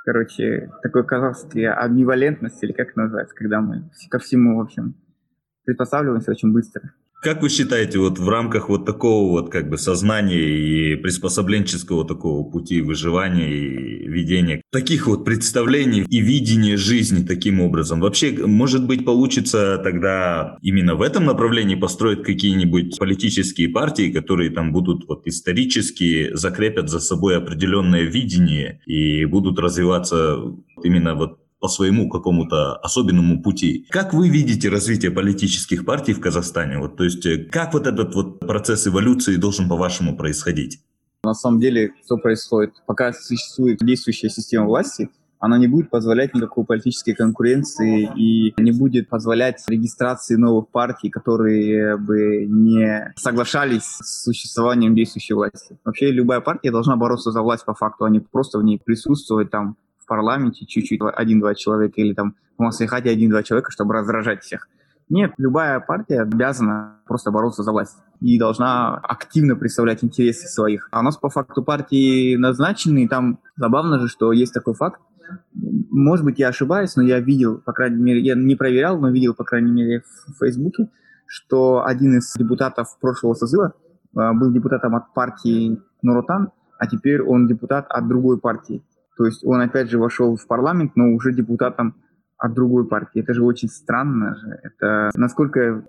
[0.04, 4.96] короче, такой казахский амбивалентность, или как это называется, когда мы ко всему, в общем,
[5.66, 6.94] приспосабливаемся очень быстро.
[7.24, 12.44] Как вы считаете, вот в рамках вот такого вот как бы сознания и приспособленческого такого
[12.44, 19.06] пути выживания и ведения таких вот представлений и видения жизни таким образом, вообще, может быть,
[19.06, 26.36] получится тогда именно в этом направлении построить какие-нибудь политические партии, которые там будут вот исторически
[26.36, 30.40] закрепят за собой определенное видение и будут развиваться
[30.84, 33.88] именно вот по своему какому-то особенному пути.
[33.90, 36.78] Как вы видите развитие политических партий в Казахстане?
[36.78, 40.82] Вот, то есть, э, как вот этот вот процесс эволюции должен, по-вашему, происходить?
[41.24, 42.74] На самом деле, что происходит?
[42.86, 49.08] Пока существует действующая система власти, она не будет позволять никакой политической конкуренции и не будет
[49.08, 55.78] позволять регистрации новых партий, которые бы не соглашались с существованием действующей власти.
[55.86, 59.50] Вообще любая партия должна бороться за власть по факту, а не просто в ней присутствовать
[59.50, 64.68] там в парламенте чуть-чуть один-два человека или там в Маслихате один-два человека, чтобы раздражать всех.
[65.10, 70.88] Нет, любая партия обязана просто бороться за власть и должна активно представлять интересы своих.
[70.92, 75.02] А у нас по факту партии назначены, и там забавно же, что есть такой факт.
[75.92, 79.34] Может быть, я ошибаюсь, но я видел, по крайней мере, я не проверял, но видел,
[79.34, 80.90] по крайней мере, в Фейсбуке,
[81.28, 83.74] что один из депутатов прошлого созыва
[84.16, 88.84] а, был депутатом от партии Нуротан, а теперь он депутат от другой партии.
[89.18, 91.96] То есть он опять же вошел в парламент, но уже депутатом
[92.38, 93.22] от другой партии.
[93.22, 94.60] Это же очень странно же.
[94.64, 95.86] Это насколько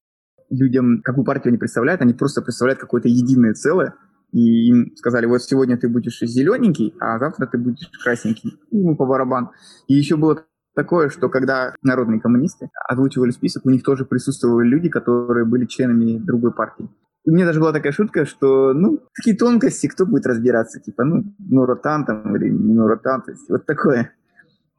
[0.51, 3.95] людям, какую партию они представляют, они просто представляют какое-то единое целое,
[4.33, 8.59] и им сказали, вот сегодня ты будешь зелененький, а завтра ты будешь красненький.
[8.71, 9.51] Ну, по барабан.
[9.87, 14.89] И еще было такое, что когда народные коммунисты озвучивали список, у них тоже присутствовали люди,
[14.89, 16.89] которые были членами другой партии.
[17.27, 21.25] У меня даже была такая шутка, что, ну, такие тонкости, кто будет разбираться, типа, ну,
[21.39, 24.13] Нуротан там или не Нуротан, то есть вот такое.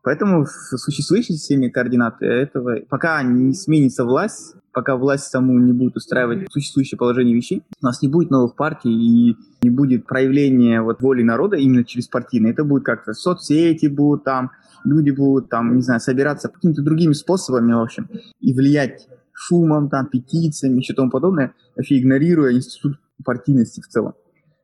[0.04, 5.96] Поэтому в существующей системе координат этого, пока не сменится власть, пока власть саму не будет
[5.96, 11.02] устраивать существующее положение вещей, у нас не будет новых партий и не будет проявления вот
[11.02, 12.54] воли народа именно через партийные.
[12.54, 14.52] Это будет как-то соцсети будут там,
[14.84, 18.08] люди будут там, не знаю, собираться какими-то другими способами, в общем,
[18.40, 24.14] и влиять шумом, там, петициями и тому подобное, вообще игнорируя институт партийности в целом.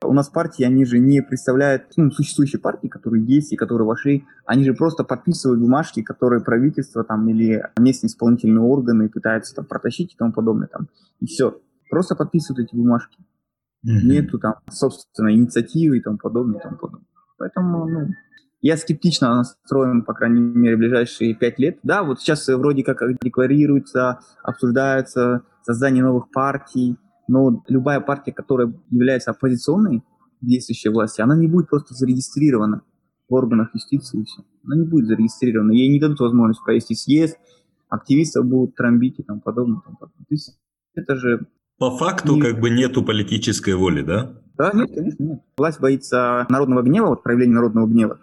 [0.03, 4.25] У нас партии, они же не представляют ну, существующие партии, которые есть и которые вошли,
[4.45, 10.13] они же просто подписывают бумажки, которые правительство там или местные исполнительные органы пытаются там протащить
[10.13, 10.87] и тому подобное там.
[11.19, 11.61] И все.
[11.91, 13.19] Просто подписывают эти бумажки.
[13.85, 14.05] Mm-hmm.
[14.05, 17.07] Нету там, собственно, инициативы и тому подобное и тому подобное.
[17.37, 18.07] Поэтому, ну,
[18.61, 21.79] я скептично настроен, по крайней мере, в ближайшие пять лет.
[21.83, 26.97] Да, вот сейчас вроде как декларируется, обсуждается создание новых партий,
[27.27, 30.03] но любая партия, которая является оппозиционной
[30.41, 32.83] действующей власти, она не будет просто зарегистрирована
[33.29, 34.43] в органах юстиции и все.
[34.63, 35.71] Она не будет зарегистрирована.
[35.71, 37.37] Ей не дадут возможность провести съезд,
[37.89, 39.81] активистов будут трамбить и тому подобное.
[39.83, 40.25] Тому подобное.
[40.25, 40.59] То есть
[40.93, 41.47] это же...
[41.77, 42.41] По факту не...
[42.41, 44.33] как бы нету политической воли, да?
[44.55, 45.41] Да, нет, конечно, нет.
[45.57, 48.19] Власть боится народного гнева, вот проявления народного гнева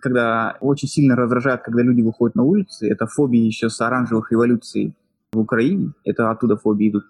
[0.00, 4.94] когда очень сильно раздражает, когда люди выходят на улицы, это фобии еще с оранжевых революций
[5.32, 7.04] в Украине, это оттуда фобии идут,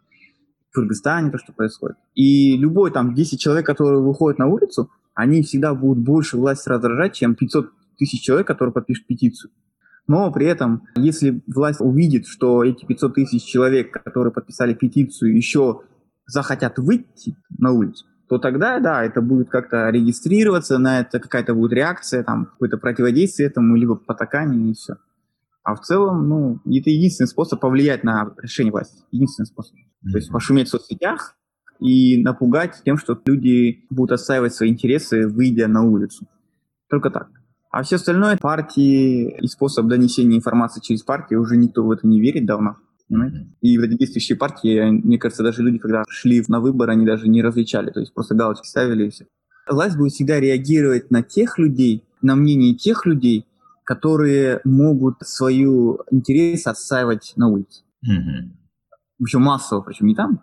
[0.71, 1.97] в Кыргызстане то, что происходит.
[2.15, 7.15] И любой там 10 человек, которые выходят на улицу, они всегда будут больше власть раздражать,
[7.15, 9.51] чем 500 тысяч человек, которые подпишут петицию.
[10.09, 15.83] Но при этом, если власть увидит, что эти 500 тысяч человек, которые подписали петицию, еще
[16.27, 21.75] захотят выйти на улицу, то тогда, да, это будет как-то регистрироваться, на это какая-то будет
[21.75, 24.95] реакция, там, какое-то противодействие этому, либо потакание, и все.
[25.63, 29.03] А в целом, ну, это единственный способ повлиять на решение власти.
[29.11, 29.77] Единственный способ.
[29.77, 30.13] Mm-hmm.
[30.13, 31.37] То есть пошуметь в соцсетях
[31.79, 36.27] и напугать тем, что люди будут отстаивать свои интересы, выйдя на улицу.
[36.89, 37.29] Только так.
[37.71, 42.19] А все остальное, партии и способ донесения информации через партии, уже никто в это не
[42.19, 42.79] верит давно.
[43.13, 43.47] Понимаете?
[43.61, 47.29] И вот эти действующие партии, мне кажется, даже люди, когда шли на выборы, они даже
[47.29, 49.27] не различали, то есть просто галочки ставили и все.
[49.69, 53.47] Власть будет всегда реагировать на тех людей, на мнение тех людей,
[53.85, 57.83] которые могут свою интерес отстаивать на улице.
[58.03, 58.51] Mm-hmm.
[59.19, 60.43] Причем массово, причем не там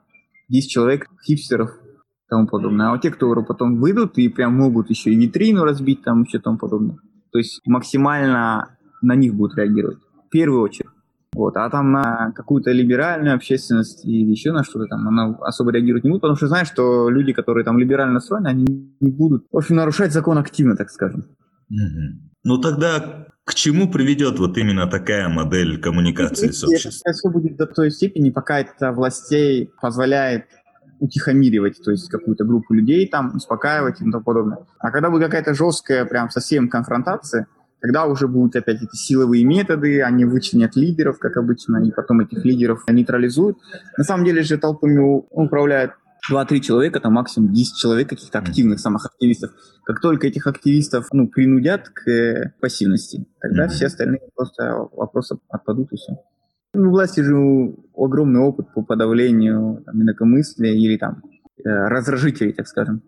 [0.50, 2.90] 10 человек, хипстеров и тому подобное.
[2.90, 6.38] А вот те, кто потом выйдут и прям могут еще и витрину разбить, там еще
[6.38, 6.98] тому подобное.
[7.32, 9.98] То есть максимально на них будут реагировать.
[10.28, 10.92] В первую очередь.
[11.34, 11.56] Вот.
[11.58, 16.10] А там на какую-то либеральную общественность или еще на что-то там она особо реагировать не
[16.10, 18.66] будет, потому что знаешь, что люди, которые там либерально настроены, они
[19.00, 21.26] не будут, в общем, нарушать закон активно, так скажем.
[21.70, 22.32] Угу.
[22.46, 27.14] Ну тогда к чему приведет вот именно такая модель коммуникации с обществом?
[27.14, 30.46] Все будет до той степени, пока это властей позволяет
[31.00, 34.60] утихомиривать, то есть какую-то группу людей там, успокаивать и тому подобное.
[34.80, 37.48] А когда будет какая-то жесткая прям совсем конфронтация,
[37.82, 42.44] Тогда уже будут опять эти силовые методы, они вычленят лидеров, как обычно, и потом этих
[42.44, 43.58] лидеров нейтрализуют.
[43.98, 45.00] На самом деле же толпами
[45.30, 45.94] управляют
[46.32, 49.52] 2-3 человека, там максимум 10 человек каких-то активных, самых активистов.
[49.86, 53.70] Как только этих активистов ну, принудят к э, пассивности, тогда mm-hmm.
[53.70, 56.18] все остальные просто вопросы отпадут и все.
[56.74, 57.36] Ну, у власти же
[57.96, 61.24] огромный опыт по подавлению там, инакомыслия или там
[61.58, 63.02] э, раздражителей, так скажем.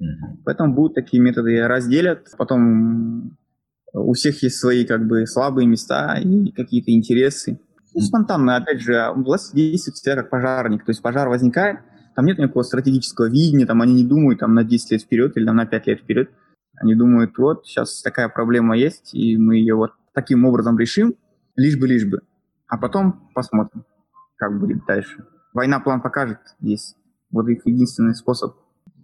[0.00, 0.42] Mm-hmm.
[0.44, 3.36] Поэтому будут такие методы разделят, потом
[3.92, 7.60] у всех есть свои как бы слабые места и какие-то интересы.
[7.94, 10.84] Ну, спонтанно, опять же, власть действует всегда как пожарник.
[10.84, 11.80] То есть пожар возникает,
[12.14, 15.44] там нет никакого стратегического видения, там они не думают там, на 10 лет вперед или
[15.44, 16.30] там, на 5 лет вперед.
[16.76, 21.14] Они думают, вот, сейчас такая проблема есть, и мы ее вот таким образом решим,
[21.54, 22.20] лишь бы, лишь бы.
[22.66, 23.84] А потом посмотрим,
[24.36, 25.24] как будет дальше.
[25.52, 26.96] Война план покажет, есть.
[27.30, 28.56] Вот их единственный способ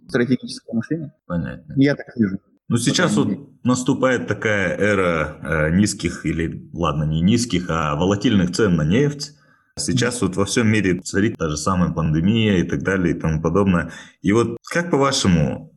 [0.07, 1.13] стратегического мышления.
[1.27, 1.73] Понятно.
[1.77, 2.39] Я так вижу.
[2.69, 3.29] Ну, сейчас вот
[3.63, 9.33] наступает такая эра э, низких, или, ладно, не низких, а волатильных цен на нефть.
[9.75, 13.41] Сейчас вот во всем мире царит та же самая пандемия и так далее и тому
[13.41, 13.91] подобное.
[14.21, 15.73] И вот как по-вашему,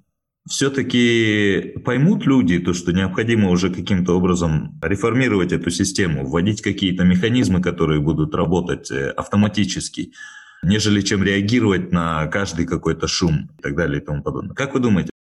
[0.47, 7.62] все-таки поймут люди то, что необходимо уже каким-то образом реформировать эту систему, вводить какие-то механизмы,
[7.62, 10.12] которые будут работать э, автоматически,
[10.62, 14.55] нежели чем реагировать на каждый какой-то шум и так далее и тому подобное.
[14.55, 15.12] Как вы думаете?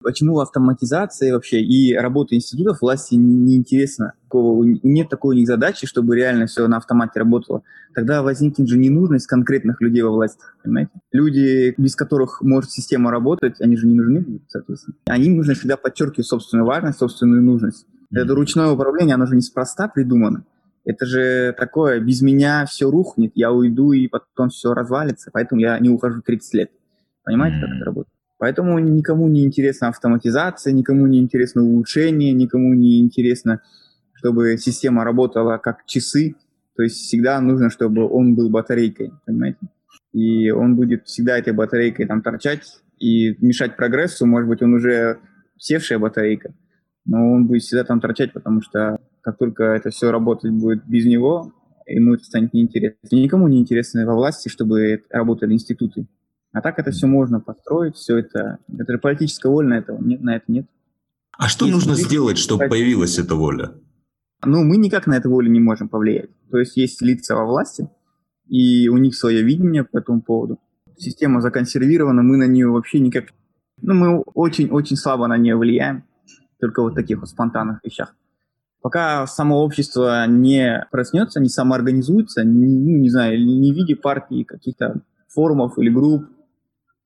[0.00, 4.12] Почему автоматизация вообще и работа институтов власти неинтересна?
[4.32, 7.62] Нет такой у них задачи, чтобы реально все на автомате работало.
[7.94, 10.92] Тогда возникнет же ненужность конкретных людей во власти, понимаете?
[11.10, 14.96] Люди, без которых может система работать, они же не нужны соответственно.
[15.06, 17.84] Они нужно всегда подчеркивать собственную важность, собственную нужность.
[17.84, 18.22] Mm-hmm.
[18.22, 20.44] Это ручное управление, оно же неспроста придумано.
[20.84, 25.78] Это же такое, без меня все рухнет, я уйду и потом все развалится, поэтому я
[25.80, 26.70] не ухожу 30 лет.
[27.24, 27.60] Понимаете, mm-hmm.
[27.60, 28.17] как это работает?
[28.38, 33.60] Поэтому никому не интересна автоматизация, никому не интересно улучшение, никому не интересно,
[34.14, 36.36] чтобы система работала как часы.
[36.76, 39.58] То есть всегда нужно, чтобы он был батарейкой, понимаете?
[40.12, 44.26] И он будет всегда этой батарейкой там торчать и мешать прогрессу.
[44.26, 45.18] Может быть, он уже
[45.58, 46.54] севшая батарейка,
[47.04, 51.04] но он будет всегда там торчать, потому что как только это все работать будет без
[51.04, 51.52] него,
[51.86, 53.16] ему это станет неинтересно.
[53.16, 56.06] Никому не интересно во власти, чтобы работали институты.
[56.52, 58.58] А так это все можно построить, все это...
[58.68, 60.66] Это же политическая воля на, этого, нет, на это нет.
[61.36, 63.72] А что Есть нужно сделать, чтобы появилась эта воля?
[64.44, 66.30] Ну, мы никак на эту волю не можем повлиять.
[66.50, 67.88] То есть есть лица во власти,
[68.46, 70.58] и у них свое видение по этому поводу.
[70.96, 73.26] Система законсервирована, мы на нее вообще никак...
[73.80, 76.04] Ну, мы очень-очень слабо на нее влияем,
[76.60, 78.14] только вот таких вот спонтанных вещах.
[78.80, 84.44] Пока само общество не проснется, не самоорганизуется, не, ну, не знаю, не в виде партии
[84.44, 86.24] каких-то форумов или групп,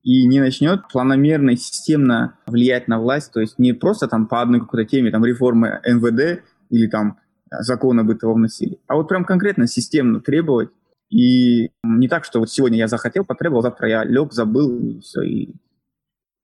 [0.02, 4.42] и не начнет планомерно и системно влиять на власть, то есть не просто там по
[4.42, 7.18] одной какой-то теме, там реформы МВД или там
[7.50, 10.70] закон об этого вносили, а вот прям конкретно системно требовать,
[11.12, 15.20] и не так, что вот сегодня я захотел, потребовал, завтра я лег, забыл, и все,
[15.20, 15.54] и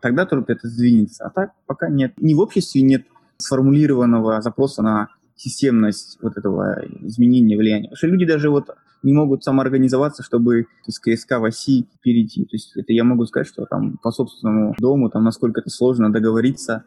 [0.00, 1.24] тогда только это сдвинется.
[1.24, 2.12] А так пока нет.
[2.18, 3.06] Ни в обществе нет
[3.38, 7.84] сформулированного запроса на системность вот этого изменения влияния.
[7.84, 8.70] Потому что люди даже вот
[9.02, 12.44] не могут самоорганизоваться, чтобы из КСК в оси перейти.
[12.44, 16.12] То есть это я могу сказать, что там по собственному дому, там насколько это сложно
[16.12, 16.84] договориться,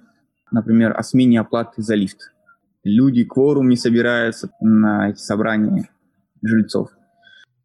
[0.52, 2.32] например, о смене оплаты за лифт.
[2.84, 5.90] Люди, кворум не собираются на эти собрания
[6.42, 6.90] жильцов.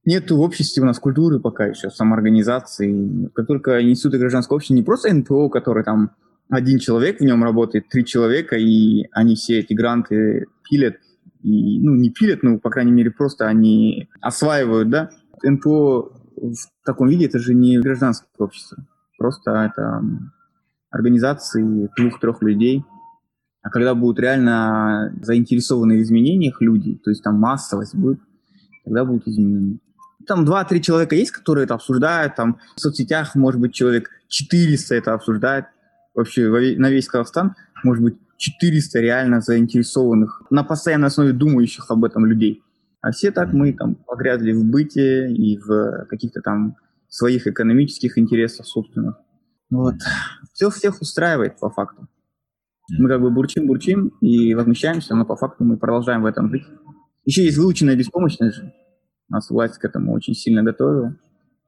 [0.04, 3.28] Нет в обществе у нас культуры пока еще, самоорганизации.
[3.34, 6.12] Как только институты гражданского общества, не просто НПО, который там
[6.48, 10.96] один человек в нем работает, три человека, и они все эти гранты пилят,
[11.46, 15.10] и, ну, не пилят, ну, по крайней мере, просто они осваивают, да.
[15.44, 18.84] НПО в таком виде это же не гражданское общество,
[19.16, 20.02] просто это
[20.90, 22.84] организации двух-трех людей.
[23.62, 28.20] А когда будут реально заинтересованы в изменениях люди, то есть там массовость будет,
[28.84, 29.78] тогда будут изменения.
[30.26, 35.14] Там два-три человека есть, которые это обсуждают, там в соцсетях, может быть, человек 400 это
[35.14, 35.66] обсуждает,
[36.14, 42.26] вообще на весь Казахстан, может быть, 400 реально заинтересованных, на постоянной основе думающих об этом
[42.26, 42.62] людей.
[43.00, 46.76] А все так мы там погрязли в быте и в каких-то там
[47.08, 49.16] своих экономических интересах собственных.
[49.70, 49.94] Вот.
[50.52, 52.08] Все всех устраивает по факту.
[52.98, 56.64] Мы как бы бурчим-бурчим и возмущаемся, но по факту мы продолжаем в этом жить.
[57.24, 58.72] Еще есть выученная беспомощность же.
[59.28, 61.16] Нас власть к этому очень сильно готовила.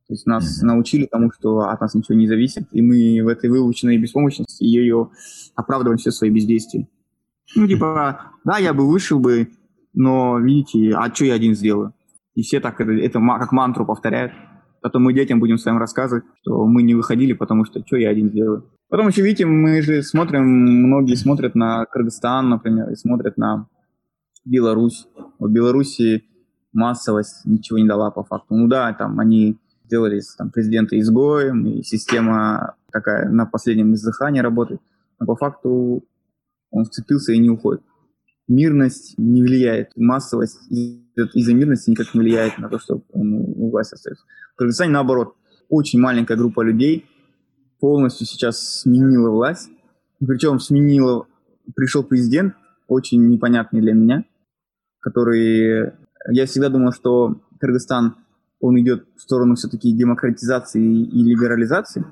[0.09, 0.67] То есть нас mm-hmm.
[0.67, 5.11] научили тому, что от нас ничего не зависит, и мы в этой выученной беспомощности ее
[5.55, 6.89] оправдываем все свои бездействия.
[7.55, 9.51] Ну, типа, да, я бы вышел бы,
[9.93, 11.93] но, видите, а что я один сделаю?
[12.35, 14.33] И все так это, это как мантру повторяют.
[14.81, 18.31] Потом мы детям будем своим рассказывать, что мы не выходили, потому что что я один
[18.31, 18.71] сделаю.
[18.89, 23.67] Потом еще, видите, мы же смотрим, многие смотрят на Кыргызстан, например, и смотрят на
[24.47, 25.07] Беларусь.
[25.39, 26.25] В Беларуси
[26.73, 28.55] массовость ничего не дала по факту.
[28.55, 29.59] Ну да, там они
[29.89, 34.81] сделали там, президента изгоем, и система такая на последнем издыхании работает.
[35.19, 36.05] Но по факту
[36.71, 37.83] он вцепился и не уходит.
[38.47, 43.95] Мирность не влияет, массовость из-за мирности никак не влияет на то, что он у власти
[43.95, 44.25] остается.
[44.57, 45.35] Кыргызстане наоборот,
[45.69, 47.07] очень маленькая группа людей
[47.81, 49.71] полностью сейчас сменила власть.
[50.19, 51.27] Причем сменила,
[51.77, 52.55] пришел президент,
[52.87, 54.25] очень непонятный для меня,
[55.01, 55.93] который...
[56.31, 58.17] Я всегда думал, что Кыргызстан,
[58.61, 62.05] он идет в сторону все-таки демократизации и либерализации,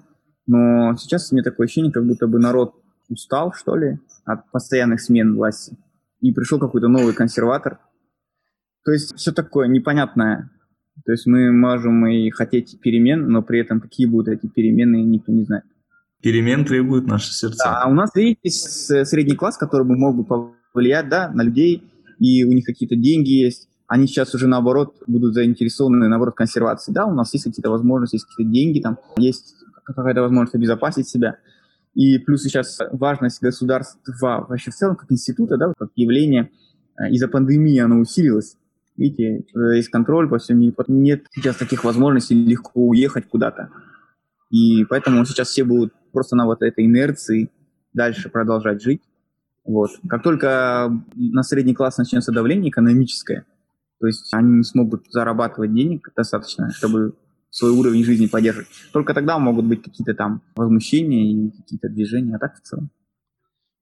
[0.47, 2.74] но сейчас у меня такое ощущение, как будто бы народ
[3.09, 5.76] устал, что ли, от постоянных смен власти.
[6.20, 7.78] И пришел какой-то новый консерватор.
[8.84, 10.51] То есть все такое непонятное.
[11.05, 15.32] То есть мы можем и хотеть перемен, но при этом какие будут эти перемены, никто
[15.32, 15.64] не знает.
[16.22, 17.64] Перемен требуют наши сердца.
[17.64, 20.24] Да, а у нас, видите, средний класс, который бы мог бы
[20.72, 21.84] повлиять да, на людей,
[22.18, 26.93] и у них какие-то деньги есть, они сейчас уже наоборот будут заинтересованы наоборот консервации.
[26.93, 31.39] Да, у нас есть какие-то возможности, есть какие-то деньги, там есть какая-то возможность обезопасить себя.
[31.95, 36.51] И плюс сейчас важность государства вообще в целом как института, да, как явление
[36.99, 38.57] э, из-за пандемии оно усилилось.
[38.97, 43.70] Видите, есть контроль по всему, нет сейчас таких возможностей легко уехать куда-то.
[44.51, 47.51] И поэтому сейчас все будут просто на вот этой инерции
[47.93, 49.03] дальше продолжать жить.
[49.64, 49.91] Вот.
[50.09, 53.45] Как только на средний класс начнется давление экономическое,
[53.99, 57.14] то есть они не смогут зарабатывать денег достаточно, чтобы
[57.51, 58.68] свой уровень жизни поддерживать.
[58.92, 62.90] Только тогда могут быть какие-то там возмущения и какие-то движения, а так в целом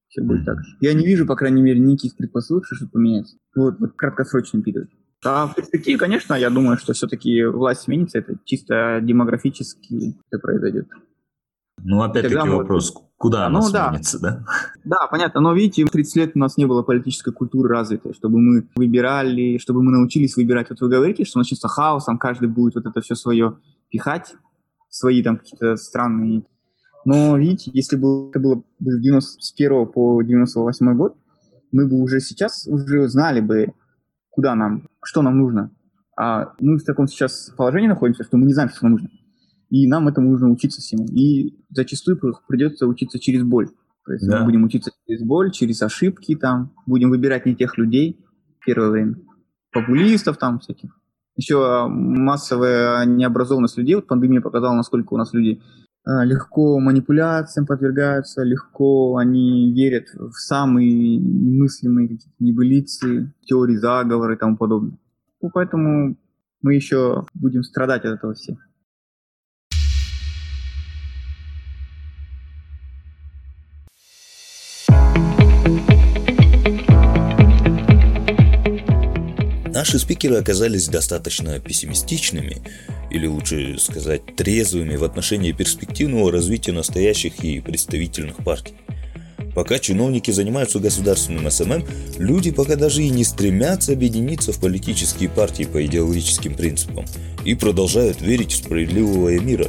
[0.08, 0.76] все будет так же.
[0.80, 3.36] Я не вижу, по крайней мере, никаких предпосылок, что что-то поменяется.
[3.56, 4.90] Вот, вот в краткосрочном периоде.
[5.24, 10.86] А в перспективе, конечно, я думаю, что все-таки власть сменится, это чисто демографически это произойдет.
[11.87, 13.89] Ну, опять-таки вопрос, куда ну, она да.
[13.91, 14.45] сменится, да?
[14.85, 18.66] Да, понятно, но видите, 30 лет у нас не было политической культуры развитой, чтобы мы
[18.74, 20.70] выбирали, чтобы мы научились выбирать.
[20.70, 23.59] Вот вы говорите, что начнется хаос, там каждый будет вот это все свое
[23.91, 24.35] пихать,
[24.89, 26.45] свои там какие-то странные...
[27.07, 31.14] Но видите, если бы это было бы с 91 по 98 год,
[31.70, 33.74] мы бы уже сейчас уже знали бы,
[34.30, 35.70] куда нам, что нам нужно.
[36.18, 39.11] А мы в таком сейчас положении находимся, что мы не знаем, что нам нужно
[39.75, 41.05] и нам этому нужно учиться всему.
[41.07, 42.16] И зачастую
[42.47, 43.70] придется учиться через боль.
[44.07, 44.39] То есть да.
[44.39, 48.25] мы будем учиться через боль, через ошибки там, будем выбирать не тех людей
[48.61, 49.16] в первое время,
[49.72, 50.97] популистов там всяких.
[51.35, 55.61] Еще массовая необразованность людей, вот пандемия показала, насколько у нас люди
[56.05, 64.39] а, легко манипуляциям подвергаются, легко они верят в самые немыслимые какие-то небылицы, теории заговора и
[64.39, 64.99] тому подобное.
[65.43, 66.16] Ну, поэтому
[66.62, 68.59] мы еще будем страдать от этого всех.
[79.85, 82.62] Наши спикеры оказались достаточно пессимистичными,
[83.11, 88.72] или лучше сказать трезвыми в отношении перспективного развития настоящих и представительных партий.
[89.55, 91.84] Пока чиновники занимаются государственным SMM,
[92.16, 97.05] люди пока даже и не стремятся объединиться в политические партии по идеологическим принципам
[97.45, 99.68] и продолжают верить в справедливого мира.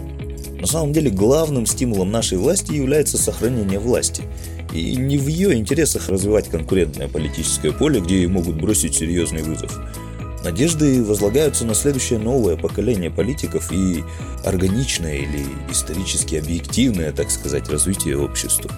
[0.58, 4.24] На самом деле главным стимулом нашей власти является сохранение власти.
[4.74, 9.78] И не в ее интересах развивать конкурентное политическое поле, где ей могут бросить серьезный вызов.
[10.46, 14.04] Надежды возлагаются на следующее новое поколение политиков и
[14.44, 18.70] органичное или исторически объективное, так сказать, развитие общества.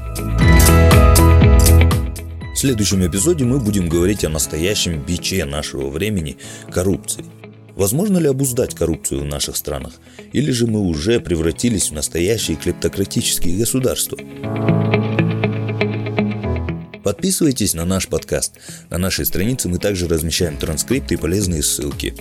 [2.54, 6.38] В следующем эпизоде мы будем говорить о настоящем биче нашего времени–
[6.72, 7.26] коррупции.
[7.76, 9.92] Возможно ли обуздать коррупцию в наших странах?
[10.32, 14.18] Или же мы уже превратились в настоящие клептократические государства?
[17.08, 18.56] Подписывайтесь на наш подкаст.
[18.90, 22.14] На нашей странице мы также размещаем транскрипты и полезные ссылки.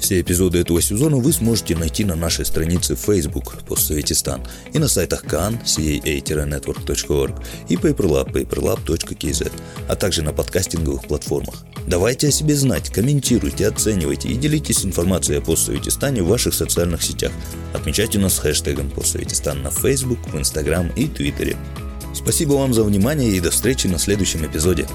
[0.00, 4.40] Все эпизоды этого сезона вы сможете найти на нашей странице Facebook «Постсоветистан»
[4.72, 7.34] и на сайтах Khan, caa-network.org
[7.68, 9.52] и paperlab, paperlab.kz,
[9.88, 11.56] а также на подкастинговых платформах.
[11.86, 17.32] Давайте о себе знать, комментируйте, оценивайте и делитесь информацией о постсоветистане в ваших социальных сетях.
[17.74, 21.58] Отмечайте нас хэштегом постсоветистан на Facebook, в Instagram и Твиттере.
[22.12, 24.86] Спасибо вам за внимание и до встречи на следующем эпизоде.